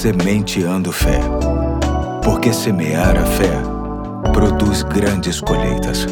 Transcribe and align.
Sementeando 0.00 0.90
Fé. 0.92 1.20
Porque 2.24 2.54
semear 2.54 3.18
a 3.18 3.26
fé 3.26 3.52
produz 4.32 4.82
grandes 4.82 5.42
colheitas. 5.42 6.06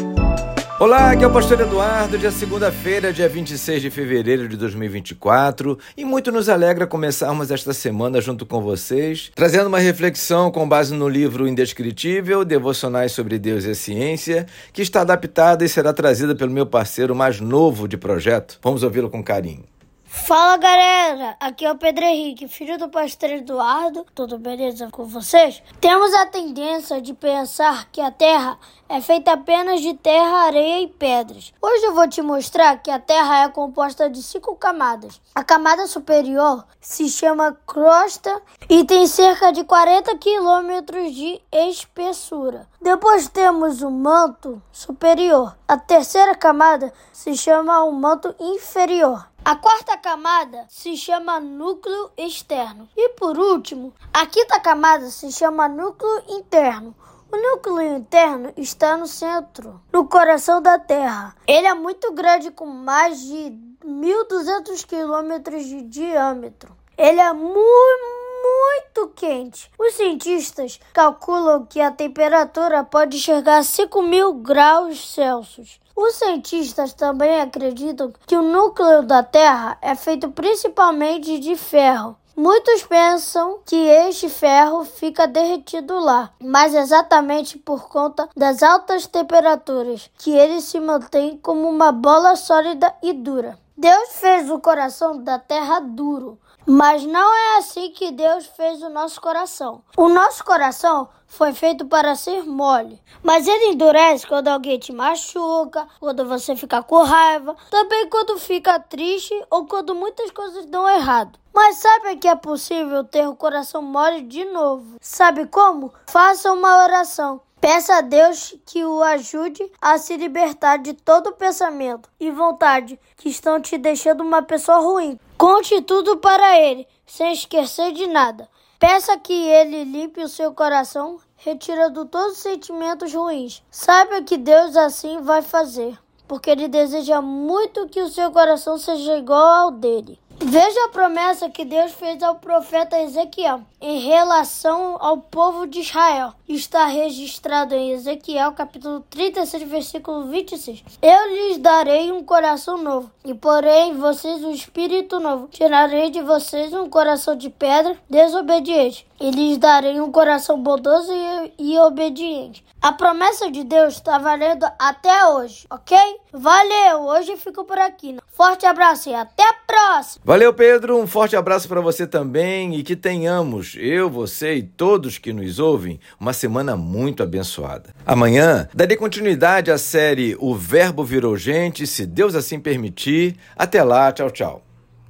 Olá, 0.79 1.09
aqui 1.09 1.23
é 1.23 1.27
o 1.27 1.33
Pastor 1.33 1.59
Eduardo, 1.61 2.15
dia 2.15 2.29
segunda-feira, 2.29 3.11
dia 3.11 3.27
26 3.27 3.81
de 3.81 3.89
fevereiro 3.89 4.47
de 4.47 4.55
2024, 4.57 5.79
e 5.97 6.05
muito 6.05 6.31
nos 6.31 6.49
alegra 6.49 6.85
começarmos 6.85 7.49
esta 7.49 7.73
semana 7.73 8.21
junto 8.21 8.45
com 8.45 8.61
vocês, 8.61 9.31
trazendo 9.33 9.65
uma 9.65 9.79
reflexão 9.79 10.51
com 10.51 10.69
base 10.69 10.93
no 10.93 11.09
livro 11.09 11.47
Indescritível, 11.47 12.45
Devocionais 12.45 13.11
sobre 13.11 13.39
Deus 13.39 13.65
e 13.65 13.71
a 13.71 13.75
Ciência, 13.75 14.45
que 14.71 14.83
está 14.83 15.01
adaptada 15.01 15.65
e 15.65 15.67
será 15.67 15.91
trazida 15.93 16.35
pelo 16.35 16.51
meu 16.51 16.67
parceiro 16.67 17.15
mais 17.15 17.41
novo 17.41 17.87
de 17.87 17.97
projeto. 17.97 18.59
Vamos 18.61 18.83
ouvi-lo 18.83 19.09
com 19.09 19.23
carinho. 19.23 19.63
Fala 20.11 20.57
galera, 20.57 21.37
aqui 21.39 21.63
é 21.63 21.71
o 21.71 21.77
Pedro 21.77 22.03
Henrique, 22.03 22.47
filho 22.47 22.79
do 22.79 22.89
pastor 22.89 23.29
Eduardo. 23.29 24.07
Tudo 24.15 24.39
beleza 24.39 24.89
com 24.91 25.05
vocês? 25.05 25.61
Temos 25.79 26.11
a 26.15 26.25
tendência 26.25 26.99
de 26.99 27.13
pensar 27.13 27.87
que 27.91 28.01
a 28.01 28.09
Terra 28.09 28.57
é 28.89 28.99
feita 29.01 29.33
apenas 29.33 29.81
de 29.81 29.93
terra, 29.93 30.47
areia 30.47 30.81
e 30.81 30.87
pedras. 30.87 31.53
Hoje 31.61 31.85
eu 31.85 31.93
vou 31.93 32.09
te 32.09 32.23
mostrar 32.23 32.81
que 32.81 32.89
a 32.89 32.99
Terra 32.99 33.43
é 33.43 33.49
composta 33.49 34.09
de 34.09 34.23
cinco 34.23 34.55
camadas. 34.55 35.21
A 35.35 35.43
camada 35.43 35.85
superior 35.85 36.65
se 36.81 37.07
chama 37.07 37.55
crosta 37.67 38.41
e 38.67 38.83
tem 38.83 39.05
cerca 39.05 39.51
de 39.51 39.63
40 39.63 40.17
quilômetros 40.17 41.13
de 41.13 41.39
espessura. 41.51 42.67
Depois 42.81 43.29
temos 43.29 43.83
o 43.83 43.91
manto 43.91 44.59
superior. 44.71 45.55
A 45.67 45.77
terceira 45.77 46.33
camada 46.33 46.91
se 47.13 47.37
chama 47.37 47.83
o 47.83 47.91
manto 47.91 48.33
inferior. 48.39 49.29
A 49.49 49.55
quarta 49.55 49.97
camada 49.97 50.67
se 50.69 50.95
chama 50.95 51.39
núcleo 51.39 52.11
externo. 52.15 52.87
E 52.95 53.09
por 53.09 53.35
último, 53.35 53.91
a 54.13 54.23
quinta 54.27 54.59
camada 54.59 55.09
se 55.09 55.31
chama 55.31 55.67
núcleo 55.67 56.23
interno. 56.27 56.95
O 57.31 57.35
núcleo 57.35 57.97
interno 57.97 58.53
está 58.55 58.95
no 58.95 59.07
centro, 59.07 59.81
no 59.91 60.07
coração 60.07 60.61
da 60.61 60.77
Terra. 60.77 61.35
Ele 61.47 61.65
é 61.65 61.73
muito 61.73 62.13
grande, 62.13 62.51
com 62.51 62.67
mais 62.67 63.21
de 63.21 63.51
1.200 63.83 64.85
quilômetros 64.85 65.65
de 65.65 65.81
diâmetro. 65.81 66.77
Ele 66.95 67.19
é 67.19 67.33
muito, 67.33 68.18
muito 68.49 69.07
quente. 69.15 69.69
Os 69.77 69.93
cientistas 69.93 70.79
calculam 70.93 71.65
que 71.65 71.79
a 71.79 71.91
temperatura 71.91 72.83
pode 72.83 73.19
chegar 73.19 73.59
a 73.59 73.63
5 73.63 74.01
mil 74.01 74.33
graus 74.33 75.13
Celsius. 75.13 75.79
Os 75.95 76.15
cientistas 76.15 76.93
também 76.93 77.41
acreditam 77.41 78.13
que 78.25 78.35
o 78.35 78.41
núcleo 78.41 79.03
da 79.03 79.21
Terra 79.21 79.77
é 79.81 79.95
feito 79.95 80.31
principalmente 80.31 81.37
de 81.39 81.55
ferro. 81.55 82.15
Muitos 82.35 82.83
pensam 82.83 83.59
que 83.65 83.75
este 83.75 84.29
ferro 84.29 84.85
fica 84.85 85.27
derretido 85.27 85.99
lá, 85.99 86.31
mas 86.41 86.73
exatamente 86.73 87.57
por 87.57 87.89
conta 87.89 88.29
das 88.33 88.63
altas 88.63 89.05
temperaturas 89.05 90.09
que 90.17 90.31
ele 90.31 90.61
se 90.61 90.79
mantém 90.79 91.37
como 91.37 91.67
uma 91.67 91.91
bola 91.91 92.37
sólida 92.37 92.95
e 93.03 93.11
dura. 93.11 93.59
Deus 93.81 94.09
fez 94.15 94.51
o 94.51 94.59
coração 94.59 95.23
da 95.23 95.39
terra 95.39 95.79
duro, 95.79 96.37
mas 96.67 97.05
não 97.05 97.33
é 97.33 97.57
assim 97.59 97.91
que 97.91 98.11
Deus 98.11 98.45
fez 98.45 98.83
o 98.83 98.89
nosso 98.89 99.21
coração. 99.21 99.81
O 99.95 100.09
nosso 100.09 100.43
coração 100.43 101.07
foi 101.25 101.53
feito 101.53 101.85
para 101.85 102.13
ser 102.13 102.43
mole, 102.43 103.01
mas 103.23 103.47
ele 103.47 103.67
endurece 103.67 104.27
quando 104.27 104.49
alguém 104.49 104.77
te 104.77 104.91
machuca, 104.91 105.87
quando 105.97 106.25
você 106.25 106.57
fica 106.57 106.83
com 106.83 107.03
raiva, 107.03 107.55
também 107.71 108.09
quando 108.09 108.37
fica 108.37 108.77
triste 108.81 109.33
ou 109.49 109.65
quando 109.65 109.95
muitas 109.95 110.29
coisas 110.29 110.65
dão 110.65 110.85
errado. 110.85 111.39
Mas 111.53 111.77
sabe 111.77 112.17
que 112.17 112.27
é 112.27 112.35
possível 112.35 113.05
ter 113.05 113.29
o 113.29 113.35
coração 113.35 113.81
mole 113.81 114.23
de 114.23 114.43
novo? 114.43 114.97
Sabe 114.99 115.45
como? 115.45 115.93
Faça 116.07 116.51
uma 116.51 116.83
oração. 116.83 117.39
Peça 117.61 117.95
a 117.95 118.01
Deus 118.01 118.55
que 118.65 118.85
o 118.85 119.03
ajude 119.03 119.69
a 119.81 119.97
se 119.97 120.15
libertar 120.15 120.77
de 120.77 120.93
todo 120.93 121.33
pensamento 121.33 122.09
e 122.17 122.31
vontade 122.31 122.97
que 123.17 123.27
estão 123.27 123.59
te 123.59 123.77
deixando 123.77 124.21
uma 124.21 124.41
pessoa 124.41 124.77
ruim. 124.77 125.19
Conte 125.37 125.81
tudo 125.81 126.15
para 126.17 126.57
Ele, 126.57 126.87
sem 127.05 127.33
esquecer 127.33 127.91
de 127.91 128.07
nada. 128.07 128.47
Peça 128.79 129.17
que 129.17 129.33
Ele 129.33 129.83
limpe 129.83 130.23
o 130.23 130.29
seu 130.29 130.53
coração, 130.53 131.17
retirando 131.35 132.05
todos 132.05 132.37
os 132.37 132.37
sentimentos 132.37 133.13
ruins. 133.13 133.61
Saiba 133.69 134.21
que 134.21 134.37
Deus 134.37 134.77
assim 134.77 135.19
vai 135.21 135.41
fazer, 135.41 135.99
porque 136.29 136.49
Ele 136.49 136.69
deseja 136.69 137.21
muito 137.21 137.89
que 137.89 138.01
o 138.01 138.09
seu 138.09 138.31
coração 138.31 138.77
seja 138.77 139.17
igual 139.17 139.63
ao 139.65 139.71
dele. 139.71 140.17
Veja 140.41 140.85
a 140.85 140.89
promessa 140.89 141.49
que 141.49 141.65
Deus 141.65 141.91
fez 141.91 142.23
ao 142.23 142.35
profeta 142.35 142.97
Ezequiel 142.97 143.61
em 143.81 143.99
relação 143.99 144.97
ao 144.99 145.17
povo 145.17 145.67
de 145.67 145.81
Israel. 145.81 146.33
Está 146.47 146.85
registrado 146.85 147.75
em 147.75 147.91
Ezequiel, 147.91 148.53
capítulo 148.53 149.01
36, 149.09 149.63
versículo 149.63 150.27
26. 150.27 150.83
Eu 151.01 151.29
lhes 151.29 151.57
darei 151.57 152.11
um 152.11 152.23
coração 152.23 152.77
novo, 152.77 153.11
e 153.23 153.33
porém 153.33 153.97
vocês 153.97 154.41
um 154.43 154.51
espírito 154.51 155.19
novo. 155.19 155.49
Tirarei 155.49 156.09
de 156.09 156.21
vocês 156.21 156.73
um 156.73 156.89
coração 156.89 157.35
de 157.35 157.49
pedra 157.49 157.97
desobediente, 158.09 159.05
e 159.19 159.31
lhes 159.31 159.57
darei 159.57 159.99
um 159.99 160.11
coração 160.11 160.57
bondoso 160.61 161.11
e, 161.13 161.73
e 161.73 161.77
obediente. 161.79 162.63
A 162.81 162.93
promessa 162.93 163.51
de 163.51 163.65
Deus 163.65 163.95
está 163.95 164.17
valendo 164.17 164.65
até 164.79 165.25
hoje, 165.25 165.67
ok? 165.69 165.97
Valeu! 166.31 167.01
Hoje 167.07 167.35
fico 167.35 167.65
por 167.65 167.77
aqui. 167.77 168.17
Forte 168.39 168.65
abraço 168.65 169.09
e 169.09 169.13
até 169.13 169.43
a 169.43 169.53
próxima! 169.67 170.21
Valeu, 170.23 170.53
Pedro. 170.53 170.97
Um 170.97 171.05
forte 171.05 171.35
abraço 171.35 171.67
para 171.67 171.81
você 171.81 172.07
também 172.07 172.73
e 172.73 172.83
que 172.83 172.95
tenhamos, 172.95 173.75
eu, 173.77 174.09
você 174.09 174.53
e 174.53 174.63
todos 174.63 175.17
que 175.17 175.33
nos 175.33 175.59
ouvem, 175.59 175.99
uma 176.17 176.31
semana 176.31 176.77
muito 176.77 177.21
abençoada. 177.21 177.93
Amanhã 178.05 178.69
darei 178.73 178.95
continuidade 178.95 179.69
à 179.69 179.77
série 179.77 180.37
O 180.39 180.55
Verbo 180.55 181.03
Virou 181.03 181.35
Gente, 181.35 181.85
se 181.85 182.05
Deus 182.05 182.33
assim 182.33 182.61
permitir. 182.61 183.35
Até 183.57 183.83
lá, 183.83 184.09
tchau, 184.09 184.31
tchau. 184.31 184.68